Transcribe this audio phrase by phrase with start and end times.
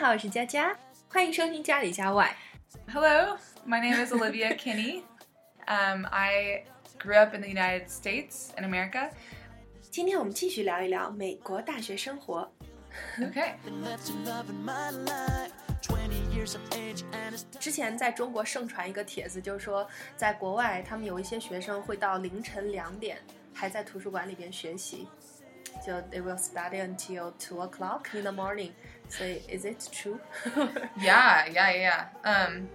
[0.00, 0.78] 好，我是佳佳，
[1.08, 2.32] 欢迎收听家里家外。
[2.92, 3.36] Hello,
[3.66, 5.02] my name is Olivia Kinney.
[5.66, 6.62] Um, I
[7.00, 9.10] grew up in the United States in America.
[9.90, 12.48] 今天我们继续聊一聊美国大学生活。
[13.18, 13.54] Okay.
[13.82, 14.12] it's
[17.58, 23.18] 之前在中国盛传一个帖子，就是说在国外，他们有一些学生会到凌晨两点
[23.52, 25.08] 还在图书馆里边学习，
[25.85, 28.71] 就 they will study until two o'clock in the morning。
[29.09, 30.17] 所以 is it true？
[30.97, 32.07] Yeah, yeah, yeah.
[32.23, 32.67] Um,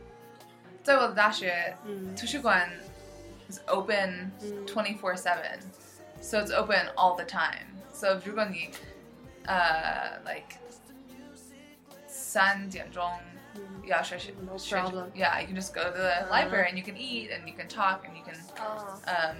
[0.82, 2.68] 在我的大学，嗯图书馆
[3.50, 4.30] is open
[4.66, 5.60] 24/7,
[6.20, 7.66] so it's open all the time.
[7.92, 8.70] So 如果你
[9.46, 10.56] 呃 like
[12.06, 13.10] 三点钟
[13.84, 15.10] 要学习 No 学 problem.
[15.14, 17.66] Yeah, you can just go to the library and you can eat and you can
[17.68, 19.36] talk and you can 哦， Um,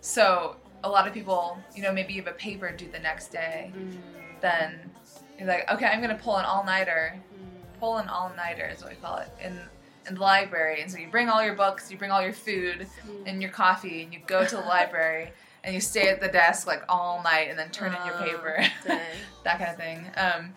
[0.00, 3.31] so a lot of people, you know, maybe you have a paper due the next
[3.31, 3.95] day, mm.
[4.41, 4.89] then
[5.37, 7.15] you're like, okay, I'm gonna pull an all nighter.
[7.15, 7.79] Mm.
[7.79, 9.59] Pull an all nighter is what we call it in
[10.07, 10.81] in the library.
[10.81, 13.23] And so you bring all your books, you bring all your food mm.
[13.25, 15.31] and your coffee, and you go to the library
[15.63, 18.23] and you stay at the desk like all night and then turn in your ah,
[18.23, 18.65] paper,
[19.43, 20.05] that kind of thing.
[20.17, 20.53] Um,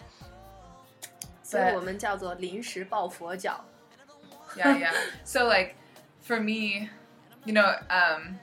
[1.43, 1.59] so
[4.57, 4.93] yeah, yeah.
[5.23, 5.77] so like
[6.21, 6.91] for me,
[7.45, 8.37] you know, um,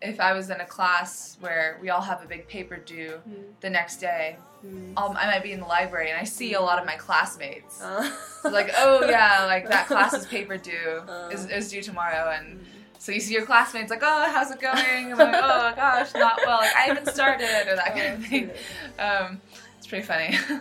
[0.00, 3.20] if I was in a class where we all have a big paper due
[3.60, 6.60] the next day, 嗯 I'll, I might be in the library and I see a
[6.60, 7.80] lot of my classmates.
[7.80, 8.02] 啊，
[8.44, 12.58] Like, oh yeah, like that class's paper due is, is due tomorrow, and
[12.98, 15.12] so you see your classmates like, oh, how's it going?
[15.12, 16.58] I'm like, oh gosh, not well.
[16.58, 18.50] Like I haven't started or that kind of thing.
[18.98, 19.40] Um,
[19.78, 20.36] it's pretty funny.
[20.48, 20.60] 嗯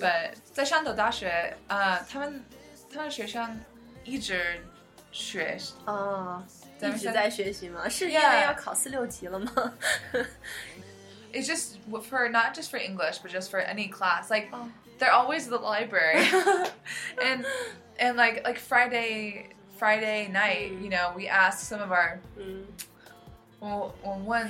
[0.00, 2.44] But 在山东大学，呃，他们
[2.92, 3.60] 他们学生
[4.04, 4.60] 一直
[5.12, 7.88] 学，哦，咱们现 一直在学习吗？
[7.88, 9.72] 是因为 Yeah 要考四六级了吗？
[11.32, 11.78] it's just
[12.08, 14.30] for not just for English, but just for any class.
[14.30, 14.68] Like Oh.
[14.98, 16.24] they're always at the library,
[17.18, 17.44] and
[17.98, 19.48] and like like Friday
[19.78, 22.64] Friday night, you know, we ask some of our 嗯
[23.58, 24.48] 我我问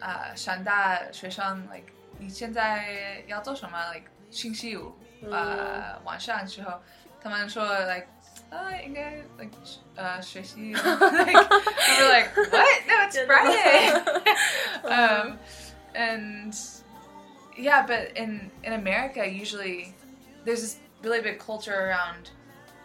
[0.00, 1.86] 呃山大学生 like
[2.18, 3.92] 你现在要做什么？
[3.92, 4.94] like 星期五
[5.30, 6.80] 呃晚上的时候，
[7.20, 8.06] 他们说 like
[8.55, 9.51] all right, guys, like,
[9.97, 10.73] uh, shishy.
[11.01, 11.51] like,
[11.99, 12.87] We're like, what?
[12.87, 13.89] No, it's Friday.
[14.83, 15.35] um, uh-huh.
[15.95, 16.57] and
[17.57, 19.93] yeah, but in in America, usually
[20.45, 22.29] there's this really big culture around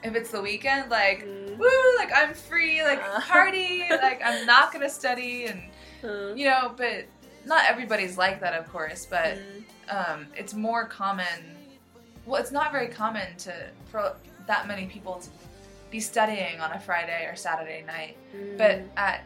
[0.02, 1.58] if it's the weekend, like, mm.
[1.58, 3.32] woo, like I'm free, like uh-huh.
[3.32, 5.62] party, like I'm not gonna study, and
[6.02, 6.36] mm.
[6.36, 7.06] you know, but
[7.44, 9.64] not everybody's like that, of course, but mm.
[9.94, 11.26] um, it's more common.
[12.26, 13.52] Well, it's not very common to
[13.90, 14.14] for
[14.46, 15.28] that many people to
[15.90, 18.16] be studying on a friday or saturday night.
[18.34, 19.20] 嗯 but at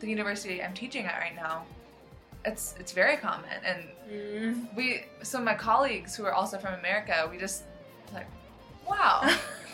[0.00, 1.64] the university i'm teaching at right now
[2.44, 3.56] it's it's very common.
[3.64, 7.64] And 嗯 we so my colleagues who are also from america we just
[8.14, 8.26] like
[8.88, 9.16] wow.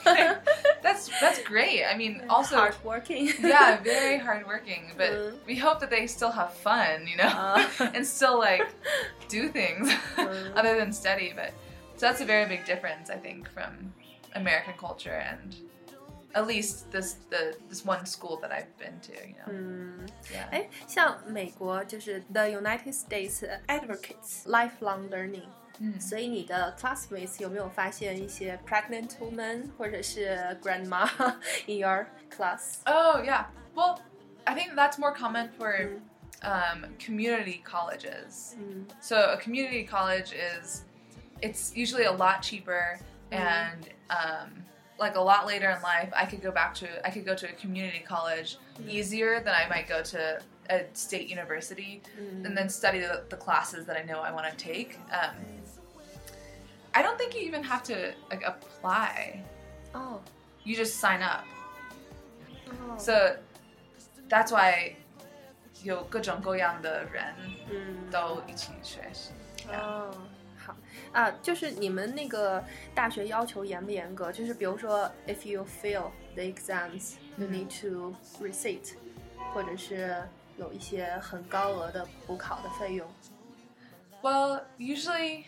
[0.83, 1.83] That's that's great.
[1.84, 4.93] I mean also hard working yeah very hardworking.
[4.97, 5.33] But Mm.
[5.47, 7.67] we hope that they still have fun you know Uh.
[7.95, 8.67] and still like
[9.28, 10.55] do things Mm.
[10.59, 11.33] other than study.
[11.34, 11.51] But
[11.99, 13.73] so that's a very big difference i think from
[14.34, 15.57] american culture and
[16.36, 20.48] at least this the this one school that i've been to you know 嗯， yeah
[20.52, 25.48] 哎，像美国就是 The United States advocates lifelong learning，
[25.80, 31.06] 嗯所以你的 classmates 有没有发现一些 pregnant woman 或者是 grandma
[31.68, 32.06] in your
[32.36, 32.78] class？
[32.86, 33.46] oh yeah
[33.76, 34.00] well
[34.46, 35.90] i think that's more common for
[36.44, 40.84] um, community colleges 嗯 So a community college is
[41.42, 43.00] it's usually a lot cheaper
[43.32, 44.64] and um,
[45.00, 47.48] like a lot later in life I could go back to I could go to
[47.50, 52.02] a community college easier than I might go to a state university
[52.46, 54.98] and then study the, the classes that I know I want to take.
[55.12, 55.36] Um,
[56.94, 59.41] I don't think you even have to like apply.
[59.94, 60.22] 哦
[60.64, 61.44] You just sign up.
[62.70, 63.35] 哦 So
[64.29, 64.96] that's why
[65.84, 67.34] 有各种各样的人
[67.70, 69.32] 嗯都一起学习。
[69.70, 70.18] 哦，好
[71.16, 72.64] 啊，就是你们那个
[72.94, 74.32] 大学要求严不严格？
[74.32, 78.94] 就是比如说，if you fail the exams, you 嗯 need to resit，、
[79.53, 80.23] 或者是
[80.58, 83.08] 有一些很高额的补考的费用。
[84.22, 85.46] Well, usually,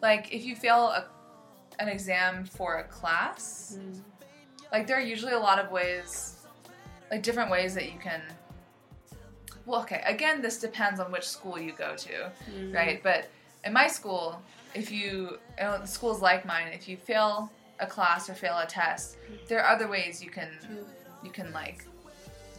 [0.00, 1.06] like if you fail a,
[1.78, 4.04] an exam for a class, 嗯
[4.70, 6.34] like there are usually a lot of ways,
[7.10, 8.20] like different ways that you can.
[9.64, 12.32] Well, okay, again, this depends on which school you go to,
[12.74, 13.00] right?
[13.00, 13.28] But
[13.64, 14.42] in my school,
[14.73, 19.17] if you, you schools like mine, if you fail a class or fail a test,
[19.47, 20.49] there are other ways you can,
[21.23, 21.85] you can like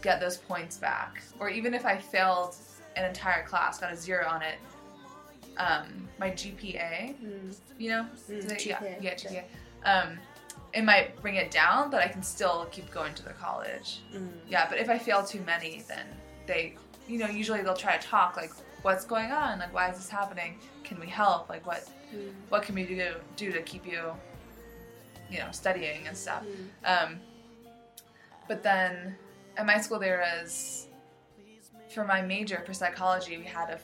[0.02, 1.22] get those points back.
[1.40, 2.56] Or even if I failed
[2.96, 4.58] an entire class, got a zero on it,
[5.58, 9.14] um, my GPA, 嗯 you know, Mm, yeah, GPA, yeah, yeah.
[9.14, 9.44] GPA.
[9.84, 10.18] Um,
[10.72, 14.00] it might bring it down, but I can still keep going to the college.
[14.14, 16.06] 嗯 Yeah, but if I fail too many, then
[16.46, 16.76] they,
[17.08, 18.52] you know, usually they'll try to talk like,
[18.82, 19.58] what's going on?
[19.58, 20.58] Like, why is this happening?
[20.84, 21.48] Can we help?
[21.48, 22.30] Like, what mm.
[22.48, 24.12] what can we do do to keep you,
[25.30, 26.44] you know, studying and stuff?
[26.84, 27.04] Mm.
[27.04, 27.20] Um,
[28.46, 29.16] but then
[29.56, 30.86] at my school there is
[31.92, 33.78] for my major for psychology we had a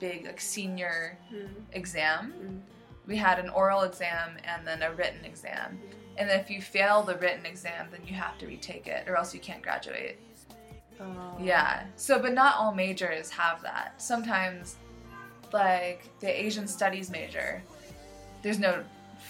[0.00, 1.48] big like senior mm.
[1.72, 2.32] exam.
[2.32, 2.56] Hmm.
[3.06, 5.78] We had an oral exam and then a written exam.
[5.78, 6.00] Hmm.
[6.16, 9.32] And if you fail the written exam, then you have to retake it, or else
[9.32, 10.18] you can't graduate.
[10.99, 11.83] 哦 Yeah.
[11.97, 13.93] So, but not all majors have that.
[13.97, 14.75] Sometimes,
[15.51, 17.61] like the Asian Studies major,
[18.41, 18.83] there's no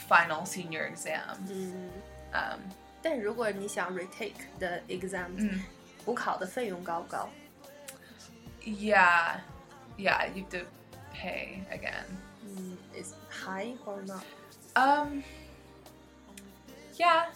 [0.08, 1.38] final senior exam.
[1.50, 1.90] 嗯，
[2.34, 2.60] Um,
[3.02, 5.60] 但如果你想 retake 的 exam，、 mm,
[6.06, 7.30] 补考的费用高不高？
[8.64, 9.38] yeah,
[9.98, 10.66] yeah, you have to
[11.14, 12.06] pay again.
[12.46, 14.24] 嗯，is high or not？
[14.76, 15.24] Um,
[16.98, 17.28] yeah,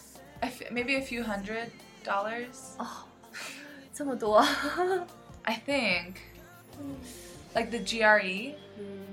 [0.42, 1.70] a f- maybe a few hundred
[2.04, 2.76] dollars.
[2.78, 2.86] 哦，
[3.94, 4.38] 这么多，
[5.42, 6.14] I think,
[7.54, 8.54] like the GRE.
[8.78, 9.06] 嗯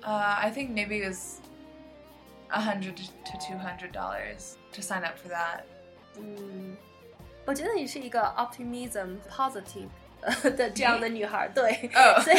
[0.00, 1.40] Uh, I think maybe it was
[2.50, 5.62] a hundred to two hundred dollars to sign up for that.
[6.16, 6.76] 嗯，
[7.44, 9.88] 我觉得你是一个 optimism positive
[10.22, 12.32] 呃的这样的女孩，对，哦 所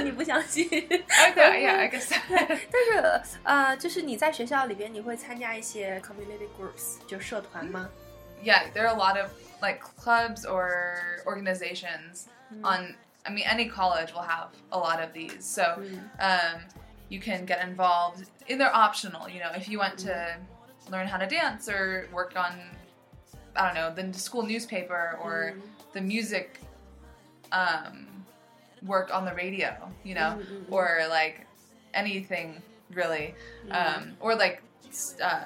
[0.00, 0.66] 以你不相信。
[0.66, 2.10] Okay, yeah, I guess.
[2.28, 7.90] 但是呃，就是你在学校里边，你会参加一些 community groups，就社团吗？
[8.43, 9.31] yeah, there are a lot of
[9.61, 12.27] like clubs or organizations
[12.63, 12.95] on.
[13.25, 15.43] I mean, any college will have a lot of these.
[15.43, 15.99] So, Mm.
[16.55, 16.61] um,
[17.09, 18.25] you can get involved.
[18.49, 19.27] And they're optional.
[19.27, 20.37] You know, if you want to
[20.89, 22.53] learn how to dance or work on,
[23.55, 25.61] I don't know, the school newspaper or Mm.
[25.93, 26.61] the music,
[27.51, 28.07] um,
[28.83, 29.75] work on the radio.
[30.05, 30.71] You know, Mm, mm, mm.
[30.71, 31.45] or like
[31.93, 32.61] anything
[32.93, 33.35] really,
[33.71, 34.61] um, or like
[35.21, 35.43] uh,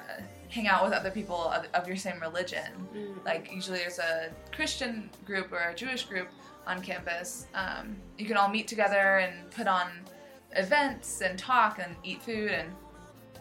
[0.50, 2.70] hang out with other people of, of your same religion.
[2.94, 6.28] 嗯 Like usually there's a Christian group or a Jewish group
[6.67, 7.46] on campus.
[7.55, 9.88] Um, you can all meet together and put on
[10.52, 12.70] events and talk and eat food and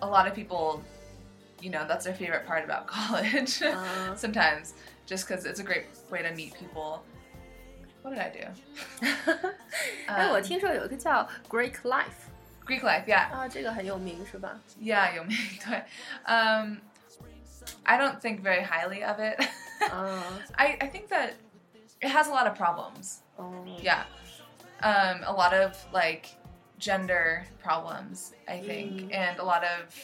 [0.01, 0.83] a lot of people,
[1.61, 3.61] you know, that's their favorite part about college.
[3.61, 4.15] Uh.
[4.15, 4.73] Sometimes
[5.05, 7.03] just because it's a great way to meet people.
[8.01, 8.45] What did I do?
[10.07, 12.29] 哎，我听说有一个叫 Greek Life
[12.65, 13.31] Greek life, yeah.
[13.31, 14.59] 啊，这个很有名是吧？
[14.81, 15.83] Yeah, 有名，对。
[16.25, 16.77] Um,
[17.86, 19.36] I don't think very highly of it.
[19.82, 21.34] I I think that
[22.00, 23.22] it has a lot of problems.
[23.36, 24.04] 哦，Yeah.
[24.82, 26.26] Um, a lot of like
[26.78, 29.14] gender problems, I think, Mm.
[29.14, 29.94] and a lot of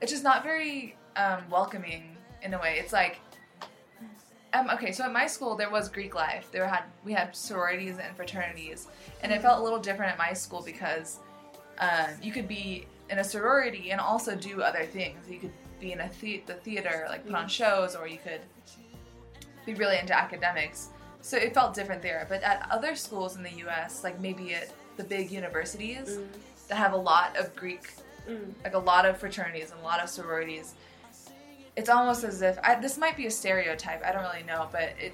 [0.00, 2.78] it's just not very um, welcoming in a way.
[2.78, 3.18] It's like
[4.52, 6.48] um, okay, so at my school there was Greek life.
[6.52, 8.88] There had we had sororities and fraternities,
[9.22, 11.18] and it felt a little different at my school because
[11.78, 15.28] um, you could be in a sorority and also do other things.
[15.28, 18.40] You could be in a the- the theater, like put on shows, or you could
[19.64, 20.90] be really into academics.
[21.22, 22.24] So it felt different there.
[22.28, 26.26] But at other schools in the U.S., like maybe at the big universities Mm.
[26.68, 27.92] that have a lot of Greek,
[28.28, 30.74] 嗯 like a lot of fraternities and a lot of sororities,
[31.76, 34.04] it's almost as if I, this might be a stereotype.
[34.04, 35.12] I don't really know, but it,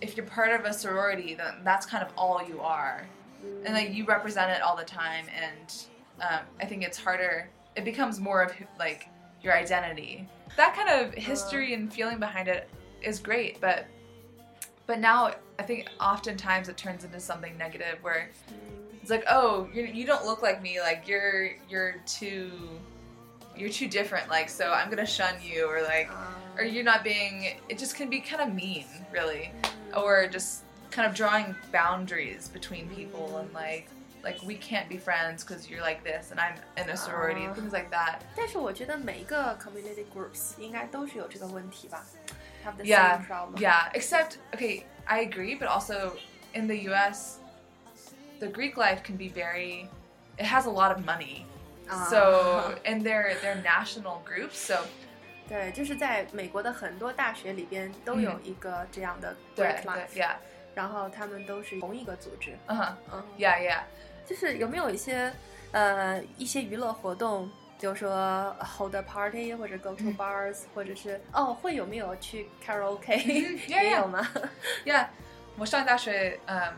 [0.00, 3.06] if you're part of a sorority, then that's kind of all you are,
[3.64, 5.26] and like you represent it all the time.
[5.34, 5.74] And
[6.20, 7.48] um, I think it's harder.
[7.76, 9.08] It becomes more of like
[9.46, 10.28] your identity.
[10.56, 12.68] That kind of history and feeling behind it
[13.00, 13.86] is great, but
[14.86, 18.30] but now I think oftentimes it turns into something negative where
[19.00, 20.80] it's like, oh, you you don't look like me.
[20.80, 22.50] Like you're you're too
[23.56, 24.28] you're too different.
[24.28, 26.10] Like so, I'm gonna shun you, or like,
[26.56, 26.66] or uh.
[26.66, 27.56] you're not being.
[27.68, 29.52] It just can be kind of mean, really,
[29.96, 33.88] or just kind of drawing boundaries between people and like
[34.25, 37.51] like we can't be friends because you're like this and I'm in a sorority and
[37.51, 37.55] Ah.
[37.55, 38.19] things like that.
[38.35, 42.03] 但是我觉得每一个 community groups 应该都是有这个问题吧，
[42.65, 43.57] have the Yeah, same problem。
[43.59, 46.13] Yeah, except okay, I agree, but also
[46.53, 47.37] in the U.S.,
[48.39, 49.87] the Greek life can be very.
[50.37, 51.45] It has a lot of money,
[51.89, 52.07] Ah.
[52.09, 54.85] so and they're they're national groups, so
[55.47, 60.35] 对，就是在美国的很多大学里边都有一个这样的 Greek 对 Life，、 yeah,
[60.73, 62.51] 然后他们都是同一个组织。
[62.67, 63.81] uh huh, 嗯， yeah, yeah.
[64.25, 65.31] 就是有没有一些
[65.71, 74.27] 呃一些娱乐活动，比如说 hold a party 或者 go to 嗯 bars，、或者是哦会有没有去 karaoke？、嗯也 yeah, 有吗？
[74.85, 75.07] Yeah，
[75.57, 76.73] 我上大学，嗯，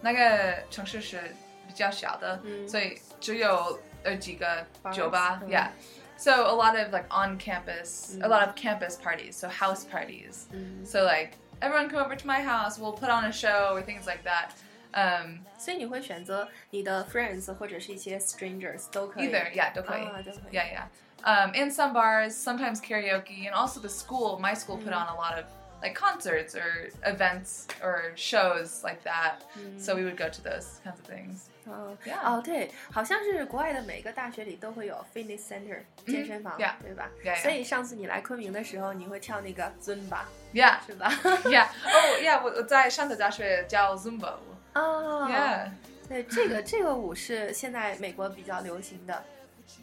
[0.00, 1.18] 那个城市是
[1.66, 5.68] 比较小的，嗯所以只有呃几个 Bars，酒吧嗯 Yeah.
[6.16, 8.28] So a lot of like on campus, a Mm.
[8.28, 10.46] lot of campus parties, so house parties.
[10.52, 13.82] 嗯 So like everyone come over to my house, we'll put on a show or
[13.82, 14.50] things like that.
[14.92, 19.28] Um, 所以你会选择你的 friends 或者是一些 strangers 都可以。
[19.28, 20.04] either, yeah, 都可以。
[20.04, 20.56] 啊，都可以。
[20.56, 20.86] Yeah, yeah.
[21.24, 24.38] Um, in some bars, sometimes karaoke, and also the school.
[24.38, 25.46] My school put on a lot of
[25.82, 29.40] like concerts or events or shows like that.
[29.78, 31.48] So we would go to those kinds of things.
[31.66, 32.20] 哦 Yeah.
[32.22, 37.42] 哦，对，好像是国外的每个大学里都会有 fitness center 健身房， yeah 对吧 Yeah, yeah.
[37.42, 40.20] 所以上次你来昆明的时候，你会跳那个 Zumba
[40.52, 41.10] Yeah, 是吧？
[41.46, 41.66] yeah.
[41.84, 42.40] Oh, yeah.
[42.44, 44.47] 我在上的大学教 Zumba 舞。
[44.74, 45.70] 哦 Yeah.
[46.08, 49.24] 对，这个这个舞是现在美国比较流行的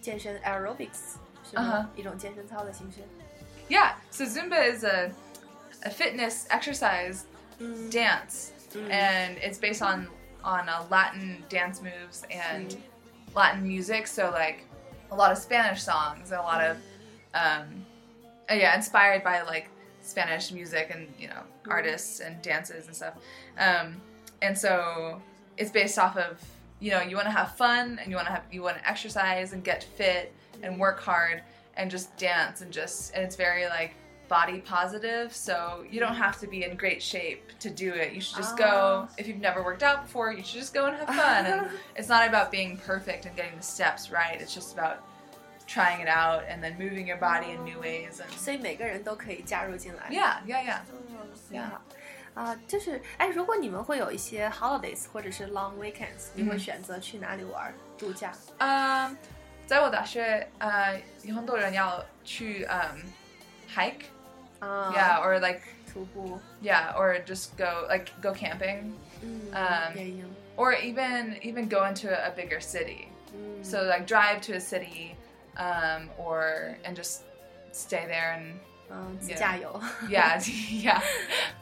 [0.02, 1.16] 健身 aerobics
[1.50, 3.00] 是吗一种健身操的形式。
[3.70, 3.94] Yeah.
[4.12, 5.12] So Zumba is a
[5.84, 7.24] a fitness exercise
[7.60, 8.50] 嗯 dance,
[8.90, 10.08] and it's based on
[10.44, 12.78] on uh, Latin dance moves and
[13.34, 14.08] Latin music.
[14.08, 14.66] So like
[15.10, 16.78] a lot of Spanish songs and a lot of
[17.34, 17.86] um,
[18.50, 19.70] uh, yeah, inspired by like
[20.04, 23.16] Spanish music and you know artists and dances and stuff.
[23.58, 24.00] Um,
[24.42, 25.22] and so
[25.58, 26.40] it's based off of
[26.80, 28.88] you know you want to have fun and you want to have you want to
[28.90, 31.42] exercise and get fit and work hard
[31.78, 33.94] and just dance and just and it's very like
[34.28, 38.22] body positive so you don't have to be in great shape to do it you
[38.22, 39.10] should just go Ah.
[39.18, 42.08] if you've never worked out before you should just go and have fun and it's
[42.08, 45.04] not about being perfect and getting the steps right it's just about
[45.68, 50.04] trying it out and then moving your body in new ways and 所以每个人都可以加入进来。
[50.10, 50.80] yeah yeah yeah
[51.52, 51.72] 嗯，
[52.36, 52.52] 挺好。
[52.52, 58.32] 啊，就是哎，如果你们会有一些 holidays 或者是 long weekends，你会嗯选择去哪里玩儿度假？
[58.60, 59.16] Um,
[59.68, 63.00] 在我大学，呃，有很多人要去 um
[63.74, 64.06] hike,
[64.60, 65.62] 啊 yeah, or like
[65.92, 70.26] 徒步， yeah, or just go like go camping, 嗯，嗯野营，
[70.58, 73.08] or even even go into a bigger city.
[73.34, 75.16] 嗯 So like drive to a city,
[75.56, 77.22] um, or and just
[77.72, 78.56] stay there and
[78.90, 79.82] 嗯，自 Yeah 驾游。
[80.10, 80.38] yeah,
[80.84, 81.02] yeah.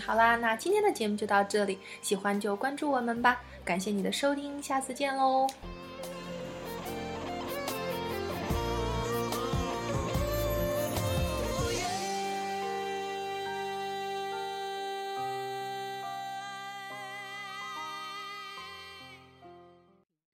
[0.00, 5.46] 好啦，那今天的节目就到这里，喜欢就关注我们吧，感谢你的收听，下次见喽。